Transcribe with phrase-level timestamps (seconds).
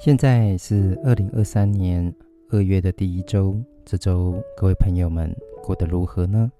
[0.00, 2.14] 现在是二零二三年
[2.50, 6.52] 二月的第一周，这周各位朋友们过得如何呢？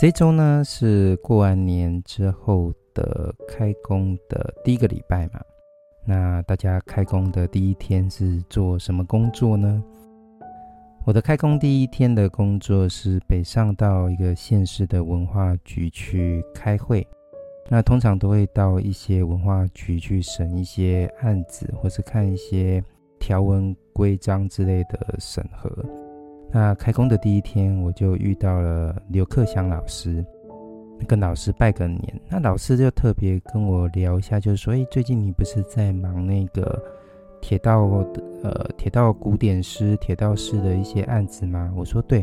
[0.00, 5.40] 这周呢是过完年之后的开工的第一个礼拜嘛，
[6.04, 9.80] 那大家开工的第一天是做什么工作呢？
[11.06, 17.06] 我的开工第一天的工作是北上到一个县市的文化局去开会。
[17.72, 22.84] 那通常都会到一些文化局去审一些案子，或是看一些
[23.18, 25.70] 条文规章之类的审核。
[26.50, 30.22] 那开工的第一天，我就遇到了刘克祥老师，
[31.08, 32.20] 跟老师拜个年。
[32.28, 36.78] 那老师就特别跟我聊一下，就是说，哎，最近你不是在忙那个
[37.40, 41.72] 铁道的呃铁道古典师、铁道师的一些案子吗？
[41.74, 42.22] 我说对。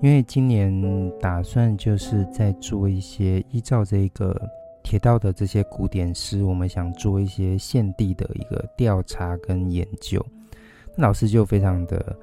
[0.00, 4.34] 因为今年打算就是在做一些依照这个
[4.82, 10.24] 铁道的这些古典诗，我们想做一些现地的一个调查跟研究。
[10.96, 12.16] 老师就非常的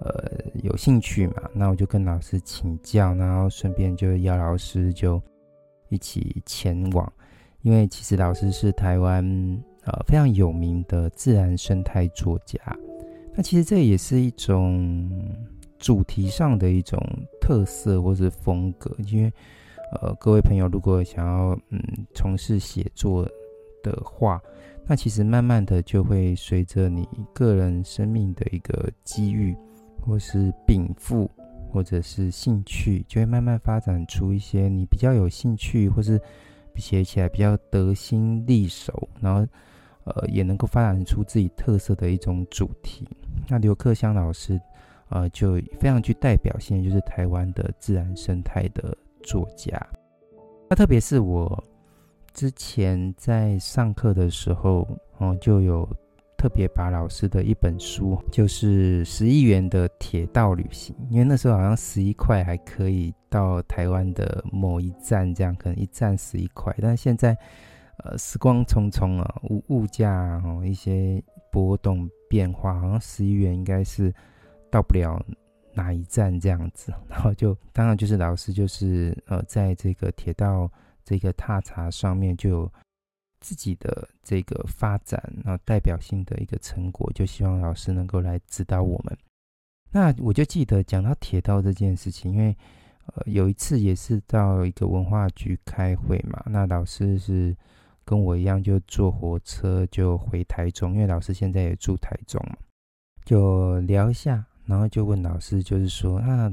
[0.00, 0.30] 呃
[0.62, 5.22] 有兴趣嘛，那我就跟老师请教，然后顺便就邀老师就
[5.88, 7.12] 一起前往。
[7.62, 9.24] 因为其实老师是台湾
[9.84, 12.58] 呃非常有名的自然生态作家，
[13.34, 15.08] 那其实这也是一种。
[15.80, 17.02] 主题上的一种
[17.40, 19.32] 特色或是风格，因为
[19.92, 21.80] 呃，各位朋友如果想要嗯
[22.14, 23.28] 从事写作
[23.82, 24.40] 的话，
[24.86, 29.56] 那其实慢慢的就会随着你个人生命的一个机遇，
[30.00, 31.30] 或是禀赋，
[31.70, 36.20] 或者是兴趣，就会慢慢发展出一些你比较有兴趣，或是
[36.76, 39.46] 写起来比较得心应手，然后
[40.04, 43.08] 呃也能够发展出自己特色的一种主题。
[43.48, 44.60] 那刘克襄老师。
[45.12, 49.80] 呃，就非常具代表性，就是台湾的自然生态的作家。
[50.68, 51.62] 那特别是我
[52.32, 54.86] 之前在上课的时候，
[55.18, 55.88] 哦，就有
[56.36, 66.74] 特别把老师的一本书，就是十亿元的铁道旅行，因为那时候好像十一块还可以到台湾的某一站，这样可能一站十一块。
[66.80, 67.36] 但现在，
[68.04, 74.12] 呃，时光匆匆啊，物物价哦一些波动变化，好像十一元应该是。
[74.72, 75.20] 到不了
[75.80, 80.70] 哪一站这样子， 然后就当然就是老师就是呃，在这个铁道
[81.02, 82.72] 这个踏查上面就有
[83.40, 89.16] 自己的这个发展，然后代表性的一个成果，就希望老师能够来指导我们。
[89.90, 92.54] 那我就记得讲到铁道这件事情，因为
[93.06, 97.56] 呃有一次也是到一个文化局开会嘛，那老师是
[98.04, 102.56] 跟我一样就坐火车就回台中，因为老师现在也住台中嘛，
[103.24, 104.44] 就聊一下。
[104.70, 106.48] 然后就问老师，就是说，那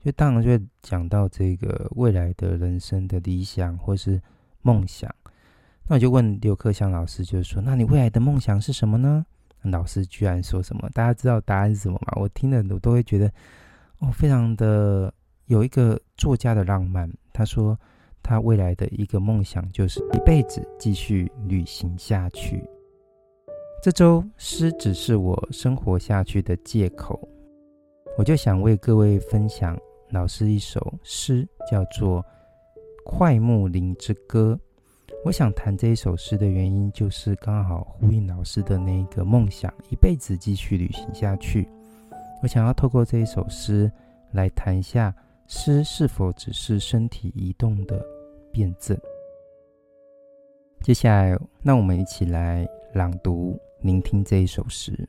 [0.00, 4.22] 就当然就讲到这个未来的人生的理想或是
[4.62, 5.12] 梦想。
[5.88, 9.26] 那我就问刘克襄老师，就是说，那你未来的梦想是什么呢？
[9.62, 10.88] 老师居然说什么？
[10.94, 12.12] 大家知道答案是什么吗？
[12.20, 13.28] 我听了我都会觉得，
[13.98, 15.12] 哦，非常的
[15.46, 17.12] 有一个作家的浪漫。
[17.32, 17.76] 他说，
[18.22, 22.64] 他未来的一个梦想就是一辈子继续旅行下去。
[23.82, 27.28] 这周诗只是我生活下去的借口。
[28.18, 29.78] 我就想为各位分享
[30.08, 32.22] 老师一首诗，叫做
[33.04, 34.58] 《快木林之歌》。
[35.22, 41.68] 我想谈这一首诗的原因，就是刚好呼应老师的那个梦想，一辈子继续旅行下去。
[42.42, 43.92] 我想要透过这一首诗
[44.32, 45.14] 来谈一下，
[45.46, 48.02] 诗是否只是身体移动的
[48.50, 48.96] 辩证。
[50.80, 54.92] 接下来，让我们一起来朗读、聆听这一首诗。《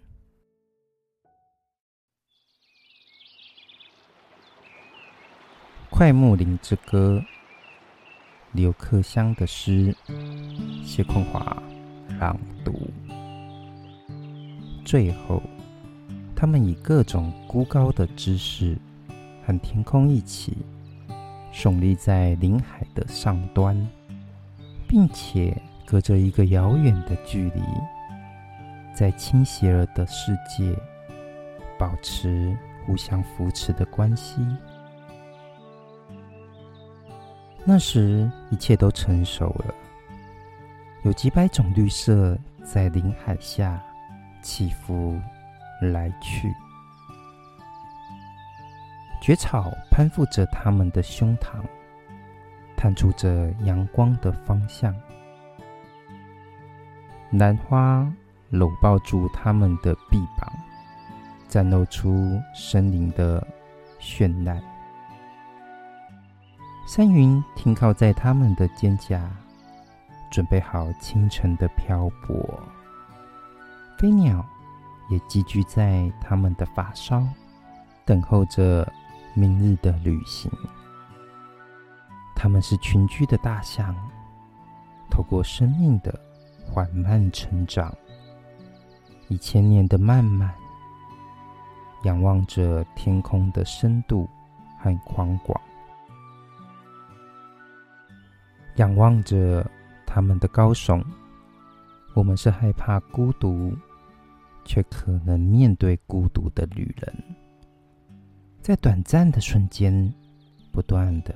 [5.98, 7.20] 快木林之歌》，
[8.52, 9.96] 刘克襄的诗，
[10.86, 11.58] 谢坤华
[12.20, 12.88] 朗读。
[14.86, 15.42] 最后，
[16.36, 18.78] 他们以各种孤高的姿势，
[19.44, 20.56] 和天空一起，
[21.52, 23.76] 耸立在林海的上端，
[24.88, 27.62] 并且隔着一个遥远的距离，
[28.94, 30.80] 在倾斜了的世界，
[31.76, 32.56] 保持
[32.86, 34.36] 互相扶持的关系。
[37.70, 39.76] 那时，一切都成熟了，
[41.04, 43.78] 有几百种绿色在林海下
[44.42, 45.20] 起伏
[45.82, 46.50] 来去，
[49.22, 51.62] 蕨草攀附着他们的胸膛，
[52.78, 54.94] 探出着阳光的方向；
[57.32, 58.10] 兰花
[58.50, 60.50] 搂抱住他们的臂膀，
[61.50, 63.46] 展露出森林的
[64.00, 64.64] 绚烂。
[66.88, 69.20] 山云停靠在他们的肩胛，
[70.32, 72.58] 准备好清晨的漂泊。
[73.98, 74.44] 飞鸟
[75.10, 77.28] 也寄居在他们的发梢，
[78.06, 78.90] 等候着
[79.34, 80.50] 明日的旅行。
[82.34, 83.94] 他们是群居的大象，
[85.12, 86.18] 透过生命的
[86.66, 87.94] 缓慢成长，
[89.28, 90.54] 一千年的漫漫，
[92.04, 94.26] 仰望着天空的深度
[94.80, 95.60] 和宽广，
[98.78, 99.70] 仰望着
[100.06, 101.04] 他们的高耸。
[102.16, 103.72] 我们是害怕孤独，
[104.66, 107.16] 却可能面对孤独的旅人，
[108.60, 110.12] 在短暂的瞬间，
[110.72, 111.36] 不断的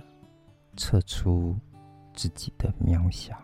[0.75, 1.55] 测出
[2.15, 3.35] 自己的渺小。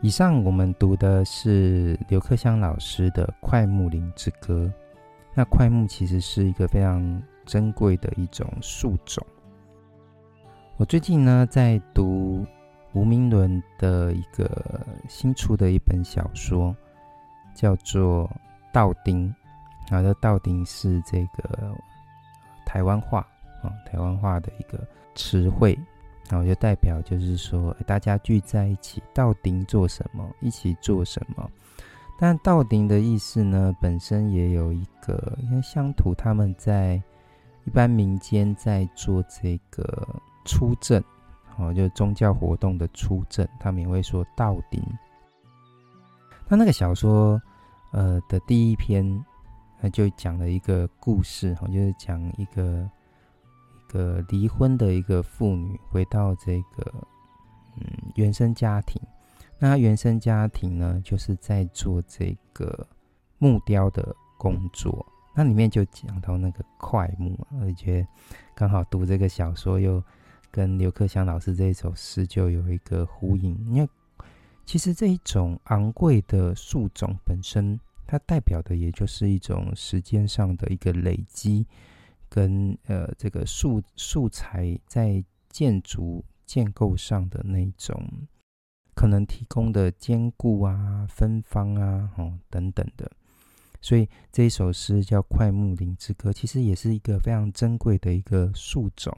[0.00, 4.72] 以上我们读的是刘克襄老师的《快木林之歌》。
[5.34, 9.26] 那桧木其实是一个非常珍贵的一种树种。
[10.76, 12.44] 我最近呢在读
[12.92, 16.74] 吴明伦的一个新出的一本小说，
[17.54, 18.28] 叫做
[18.72, 19.28] 《道丁》。
[19.90, 21.74] 好的，道丁是这个
[22.64, 23.26] 台湾话
[23.62, 24.78] 啊，台湾话的一个
[25.14, 25.78] 词汇，
[26.28, 30.28] 然后就代表就是说大家聚在一起，稻丁做什么？
[30.40, 31.50] 一起做什么？
[32.18, 37.02] 但道丁的意思呢，本身也有一个，因为乡土他们在
[37.64, 40.06] 一般民间在做这个。
[40.44, 41.00] 出阵，
[41.56, 44.82] 哦，就宗教活动的出阵，他们也会说道丁。
[46.48, 47.40] 那那个小说，
[47.92, 49.24] 呃的第一篇，
[49.80, 52.90] 他就讲了一个故事，哦，就是讲一个
[53.88, 56.92] 一个离婚的一个妇女回到这个
[57.76, 57.86] 嗯
[58.16, 59.00] 原生家庭，
[59.62, 62.84] 那他原生家庭呢，就是在做这个
[63.38, 65.06] 木雕的工作。
[65.36, 68.08] 那里面就讲到那个快木，我就觉得
[68.56, 70.02] 刚好读这个小说又。
[70.54, 73.88] 跟刘克襄老师这一首诗就有一个呼应，因为
[74.66, 81.66] 其实这一种昂贵的树种本身，它代表的也就是一种时间上的一个累积，
[82.28, 88.06] 跟呃这个素素材在建筑建构上的那种
[88.94, 93.10] 可能提供的坚固啊、芬芳啊、哦等等的，
[93.80, 99.16] 所以这一首诗叫《快木林之歌》，其实也是一个非常珍贵的一个树种。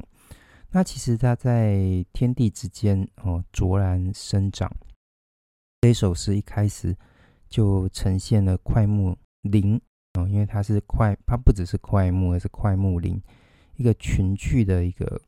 [0.71, 4.71] 那其实它在天地之间哦，卓然生长。
[5.83, 6.97] 这首诗一开始
[7.49, 9.81] 就呈现了快木林
[10.15, 13.21] 哦，因为它是快，它不只是快木，而是快木林
[13.77, 15.21] 一个群聚的一个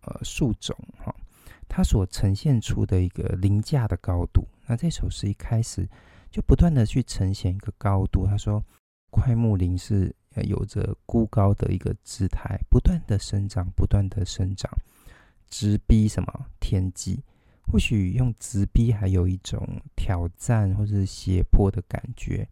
[0.00, 1.14] 呃树种哈，
[1.68, 4.46] 它所呈现出的一个凌驾的高度。
[4.66, 5.88] 那这首诗一开始
[6.30, 8.64] 就不断的去呈现一个高度，他说
[9.10, 10.14] 快木林是。
[10.48, 14.68] 有着孤高的一个姿态，不断的生长，不断的生长，
[15.48, 17.22] 直逼什么天际？
[17.70, 22.48] 或许用直逼还有一种挑战或是胁迫的感觉。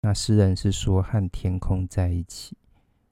[0.00, 2.56] 那诗人是说和天空在一起，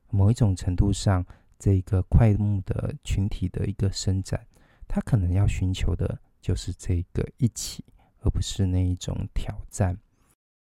[0.08, 1.22] 某一种程度上，
[1.58, 4.46] 这个快木的群体的一个伸展，
[4.88, 7.84] 他可能要寻求的就是这个一起，
[8.22, 9.96] 而不是那一种挑战。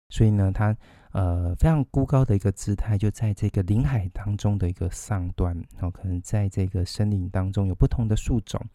[0.09, 0.75] 所以呢，他。
[1.13, 8.65] 呃，非常孤高的一个姿态，就在这个林海当中的一个上端，然后可能在这个森林当中有不同的树种，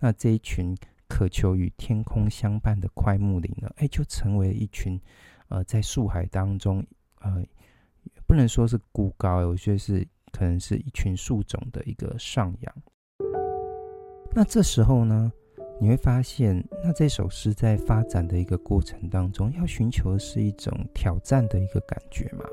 [0.00, 5.00] 那这一群渴求与天空相伴的快木林呢，哎，就成为一群
[5.46, 6.84] 呃，在树海当中，
[7.20, 7.40] 呃，
[8.26, 12.74] 不能说是孤高，我觉得是可能是一群树种的一个上扬。
[14.38, 15.32] 那这时候呢，
[15.80, 22.44] 你会发现，那这首诗在发展的一个过程当中，要寻求的是一种挑战的一个感觉嘛。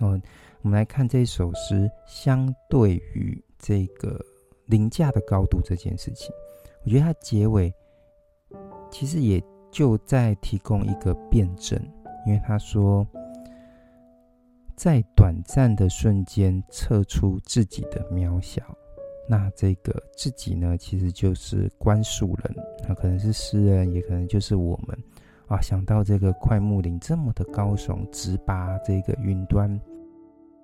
[0.00, 0.20] 哦，
[0.62, 4.20] 我们来看这首诗，相对于这个
[4.64, 6.34] 凌驾的高度这件事情，
[6.84, 7.72] 我觉得它结尾
[8.90, 11.80] 其实也就在提供一个辩证，
[12.26, 13.06] 因为他说，
[14.74, 18.76] 在短暂的瞬间测出自己的渺小。
[19.28, 22.56] 那这个自己呢，其实就是观树人，
[22.88, 24.96] 那可能是诗人，也可能就是我们
[25.48, 25.60] 啊。
[25.60, 29.80] 想到这个快木林这么的高耸，直拔这个云端，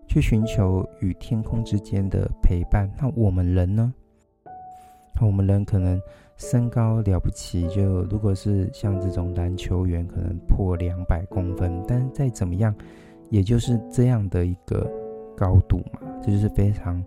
[0.07, 2.89] 去寻求与天空之间的陪伴。
[2.97, 3.93] 那我们人呢？
[5.21, 6.01] 我们人可能
[6.37, 12.75] 身高了不起，就如果是像这种篮球员，可能破两百公分，但再怎么样，
[13.29, 14.91] 也就是这样的一个
[15.37, 17.05] 高度嘛，这就是非常。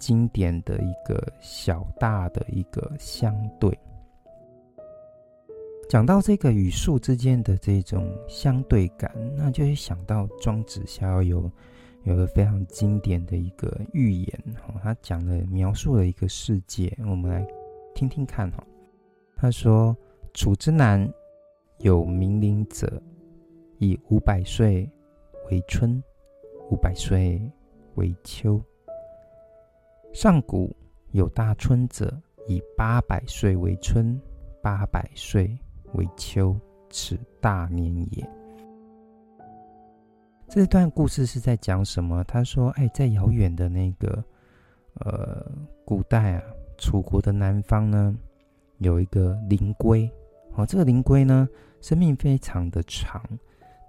[0.00, 3.78] 经典的一个小大的一个相对，
[5.88, 11.52] 讲到这个与树之间的这种相对感，那就会想到庄子逍遥游
[12.04, 17.46] 有个非常经典的一个寓言，哈，他讲了描述了一个世界，我们来
[17.94, 18.66] 听听看哈。
[19.36, 19.96] 他说
[20.34, 21.06] ：“楚之南
[21.78, 23.00] 有冥灵者，
[23.78, 24.90] 以五百岁
[25.50, 26.02] 为春，
[26.70, 27.40] 五百岁
[27.94, 28.60] 为秋。
[30.12, 30.74] 上古
[31.12, 32.12] 有大春者，
[32.48, 34.20] 以八百岁为春，
[34.60, 35.56] 八百岁
[35.94, 36.56] 为秋，
[36.90, 38.28] 此大年也。”
[40.48, 42.24] 这段故事是在讲什么？
[42.24, 44.22] 他说：“哎，在遥远的那个，
[44.94, 45.48] 呃，
[45.84, 46.42] 古代啊，
[46.76, 48.12] 楚国的南方呢，
[48.78, 50.10] 有一个灵龟。
[50.56, 51.48] 哦，这个灵龟呢，
[51.80, 53.22] 生命非常的长，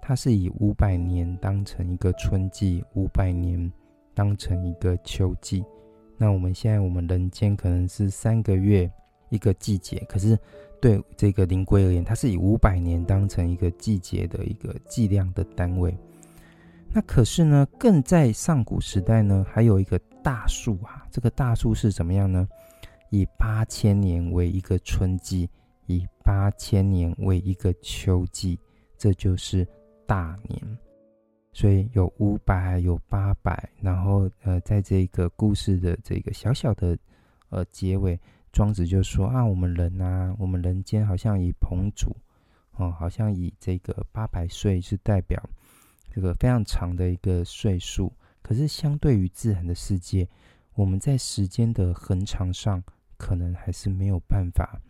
[0.00, 3.70] 它是以五百年当成一个春季，五百年
[4.14, 5.64] 当成一个秋季。
[6.22, 8.88] 那我们现在我们人间可能是三个月
[9.28, 10.38] 一个季节，可是
[10.80, 15.92] 对这个灵龟而言，它是以五百年当成一个季节的一个计量的单位。”
[16.94, 21.04] 那可是呢，更在上古时代呢，还有一个大数啊。
[21.10, 22.46] 这个大数是怎么样呢？
[23.10, 25.50] 以八千年为一个春季，
[25.86, 28.56] 以八千年为一个秋季，
[28.96, 29.66] 这就是
[30.06, 30.78] 大年。
[31.52, 36.98] 所以有五百，有八百，然后呃，在这个故事的这个小小的
[37.50, 38.18] 呃结尾，
[38.52, 42.16] 庄子就说啊，我们人啊，我们人间好像以彭祖
[42.76, 45.42] 哦，好像以这个八百岁是代表。
[46.14, 50.28] 这个非常长的一个岁数，可是相对于自然的世界，
[50.74, 52.82] 我们在时间的横长上，
[53.16, 54.80] 可能还是没有办法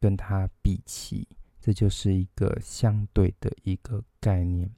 [0.00, 1.26] 跟它比齐。
[1.60, 4.70] 这就是一个相对的一个概念。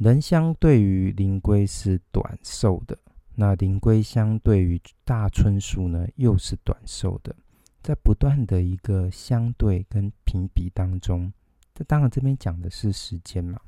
[0.00, 2.96] 人相对于灵龟是短寿的，
[3.34, 7.36] 那灵龟相对于大椿树呢，又是短寿的。
[7.82, 11.30] 在不断的一个相对跟评比当中，
[11.74, 13.60] 这当然这边讲的是时间嘛。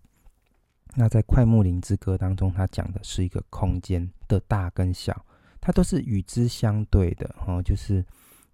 [0.94, 5.26] 那在《快木林之歌》当中，它讲的是一个空间的大跟小，
[5.60, 8.02] 它都是与之相对的哦，就是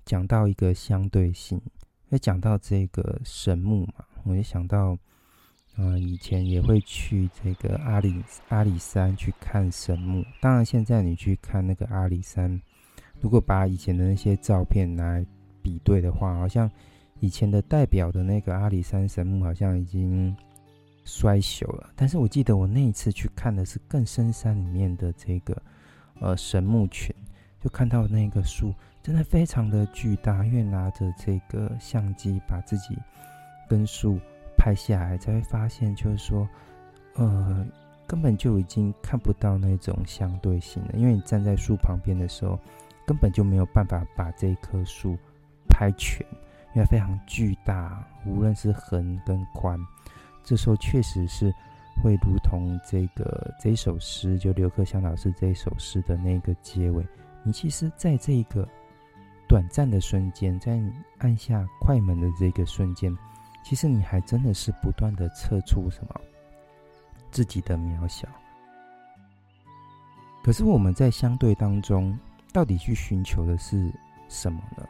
[0.04, 1.62] 讲到一个相对性。
[2.08, 4.98] 也讲到这个神木嘛，我就想到，
[5.78, 10.22] 呃，以前也会去这个阿里阿里山去看神木。
[10.40, 12.60] 当然，现在你去看那个阿里山，
[13.20, 15.24] 如果把以前的那些照片来
[15.62, 16.70] 比对的话，好像
[17.20, 20.36] 以前的代表的那个阿里山神木，好像已经。
[21.10, 25.56] 衰朽了，但是我记得我那一次去看的是更深山里面的这个
[26.20, 27.16] 呃神木群，
[27.62, 32.94] 就看到那个树真的非常的巨大，因为拿着这个相机把自己
[33.66, 34.20] 跟树
[34.68, 36.46] 拍下来，才会发现就是说，
[37.14, 37.66] 呃，
[38.06, 42.58] 根本就已经看不到那种相对性了，因为你站在树旁边的时候，
[43.06, 45.16] 根本就没有办法把这一棵树
[45.70, 46.26] 拍全，
[46.74, 49.80] 因为非常巨大，无论是横跟宽。
[50.44, 51.50] 这时候确实是
[52.02, 57.02] 会如同这个这首诗，就刘克襄老师这一首诗的那个结尾。
[57.42, 58.68] 你其实在这一个
[59.48, 60.78] 短暂的瞬间，在
[61.16, 63.10] 按下快门的这个瞬间，
[63.62, 66.20] 其实你还真的是不断的测出什么
[67.30, 68.26] 自己的渺小。
[70.42, 72.18] 可是我们在相对当中，
[72.52, 73.92] 到底去寻求的是
[74.28, 74.86] 什么呢？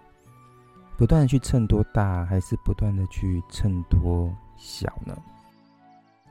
[0.96, 5.16] 不断的去衬多大，还是不断的去衬托小呢？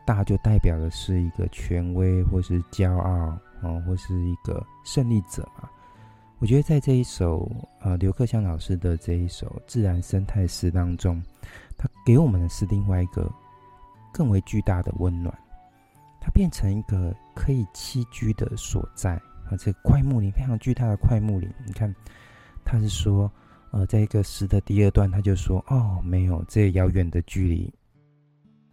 [0.06, 5.70] 大就代表的是一个权威，或是骄傲，哦，或是一个胜利者嘛。
[6.40, 7.52] 我觉得在这一首
[7.82, 11.22] 呃刘克襄老师的这一首自然生态诗当中，
[11.78, 13.32] 他给我们的是另外一个
[14.12, 15.38] 更为巨大的温暖。
[16.20, 19.16] 它变成一个可以栖居的所在
[19.46, 21.50] 啊，这个快木林非常巨大的快木林。
[21.66, 21.96] 你看，
[22.66, 23.32] 他是说
[23.72, 27.74] 呃，在一个诗的第二段，他就说哦，没有这遥远的距离。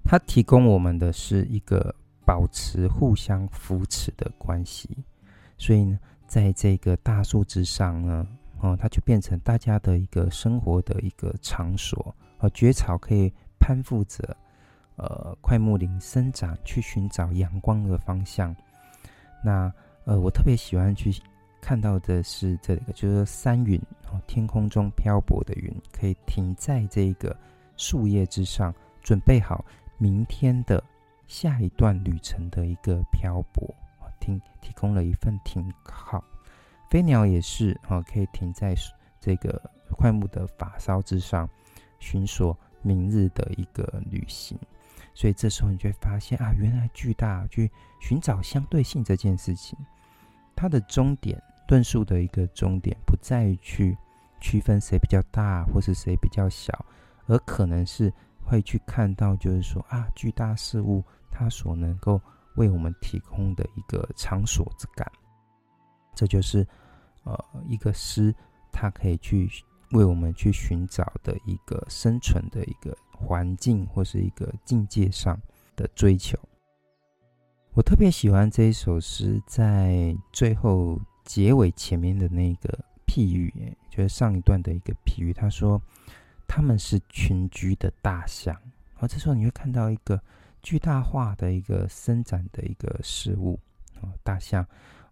[0.02, 1.94] 它提供我们的是一个
[2.24, 4.88] 保持互相扶持的关系，
[5.56, 8.26] 所以呢，在这个大树之上呢，
[8.60, 12.12] 哦，它就变成大家的一个生活的一个场所。
[12.44, 14.36] 而蕨草可以攀附着，
[14.96, 18.54] 呃，快木林生长，去寻找阳光的方向。
[19.42, 19.72] 那
[20.04, 21.10] 呃，我特别喜欢去
[21.62, 23.80] 看到的是这个，就是山云
[24.12, 27.34] 哦，天空中漂泊的云，可以停在这个
[27.78, 29.64] 树叶之上，准备好。
[29.96, 30.82] 明天的
[31.26, 33.74] 下一段旅程的一个漂泊，
[34.20, 36.22] 提提供了一份停靠。
[36.90, 38.74] 飞鸟也是啊，可以停在
[39.18, 39.58] 这个
[39.96, 41.48] 快木的发梢之上，
[42.04, 44.58] 寻索明日的一个旅行。
[45.14, 47.70] 所以这时候你就会发现啊，原来巨大去
[48.00, 49.78] 寻找相对性这件事情，
[50.54, 53.96] 它的终点论述的一个终点，不在于去
[54.40, 56.84] 区分谁比较大或是谁比较小，
[57.26, 58.12] 而可能是。
[58.46, 62.20] 会去看到，就是说啊，巨大事物它所能够
[62.56, 65.10] 为我们提供的一个场所之感，
[66.14, 66.58] 这就是
[67.22, 68.34] 呃一个诗，
[68.70, 69.48] 它可以去
[69.94, 75.40] 为我们去寻找的一个生存的一个环境，或是一个境界上
[75.74, 76.38] 的追求。
[77.72, 83.52] 我特别喜欢这一首诗，在最后结尾前面的那个譬喻，
[83.88, 85.32] 就是上一段的一个譬喻。
[85.32, 85.80] 他说
[86.46, 88.56] 他们是群居的大象，
[88.98, 90.20] 而这时候你会看到一个
[90.62, 93.58] 巨大化的一个伸展的一个事物，
[94.22, 94.64] 大象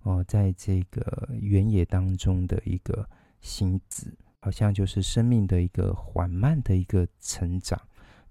[0.03, 3.09] 哦，在这个原野当中的一个
[3.41, 7.81] 行子，好像就是生命的一个缓慢的一个成长。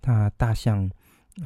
[0.03, 0.87] 那大象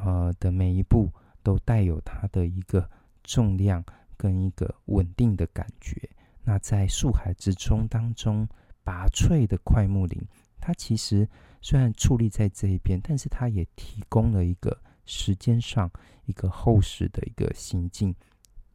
[0.02, 1.10] 呃的每一步。
[1.46, 2.90] 都带有它的一个
[3.22, 3.84] 重量
[4.16, 6.10] 跟一个稳定的感觉。
[6.42, 8.48] 那在树海之中当中，
[8.82, 10.20] 拔萃的快木林，
[10.60, 11.28] 它其实
[11.62, 15.88] 虽然矗立在这一边，但是它也提供了一个时间上
[16.24, 18.12] 一个厚实的一个行径。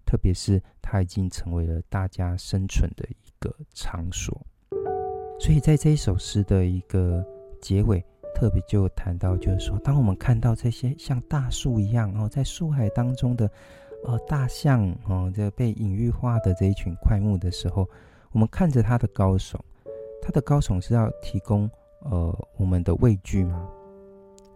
[0.06, 4.48] 特别是它已经成为了大家生存的一个场所。
[5.42, 7.26] 所以在这一首诗的一个
[7.60, 8.04] 结尾。
[8.34, 13.48] 特别就谈到，就是说，当我们看到这些像大树一样哦，在树海当中的
[14.04, 17.88] 呃大象哦，这被隐喻化的这一群块木的时候，
[18.32, 19.60] 我们看着它的高耸，
[20.24, 21.70] 它的高耸是要提供
[22.04, 23.70] 呃我们的畏惧吗？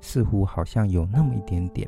[0.02, 1.88] 似乎好像有那么一点点。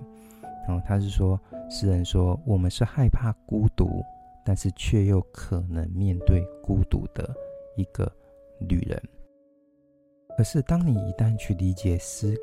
[0.67, 4.03] 然后他是说，诗人说，我们是害怕孤独，
[4.45, 7.33] 但是却又可能面对孤独的
[7.75, 8.11] 一个
[8.59, 9.01] 旅人。
[10.37, 12.39] 可是，当你一旦去理解诗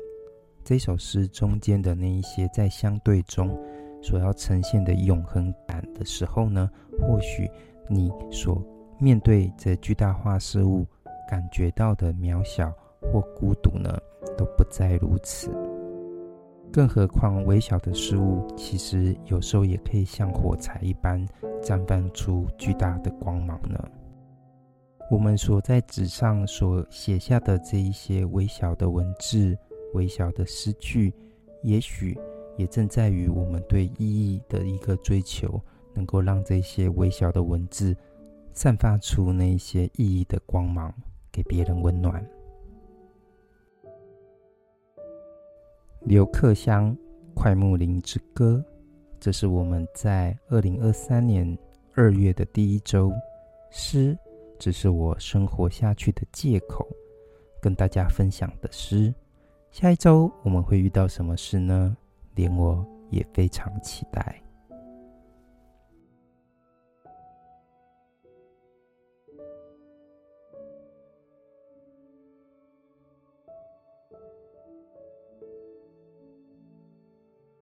[0.63, 3.57] 这首诗中间的那一些在相对中
[4.01, 6.69] 所要呈现的永恒感的时候呢，
[6.99, 7.49] 或许
[7.87, 8.61] 你所
[8.99, 10.85] 面对这巨大化事物
[11.29, 12.69] 感觉到的渺小
[13.01, 13.97] 或孤独呢，
[14.37, 15.49] 都不再如此。
[16.73, 21.25] 更何况，微小的事物其实有时候也可以像火柴一般
[21.61, 23.79] 绽放出巨大的光芒呢。
[25.07, 29.55] 我们所在纸上所写下的这一些微小的文字、
[29.93, 31.13] 微小的诗句，
[31.61, 32.17] 也许
[32.57, 35.61] 也正在于我们对意义的一个追求，
[35.93, 37.95] 能够让这些微小的文字
[38.51, 40.91] 散发出那些意义的光芒，
[41.31, 42.27] 给别人温暖。
[46.01, 46.91] 刘克襄
[47.35, 48.63] 《快木林之歌》，
[49.19, 51.57] 这是我们在二零二三年
[51.93, 53.11] 二月的第一周
[53.69, 54.17] 诗。
[54.57, 56.87] 只是我生活下去的借口，
[57.61, 59.13] 跟大家分享的诗。
[59.71, 61.95] 下一周我们会遇到什么事呢？
[62.35, 64.44] 连我也非常期待。